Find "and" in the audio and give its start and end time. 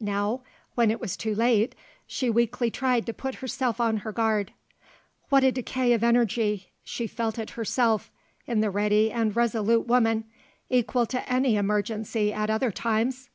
9.12-9.36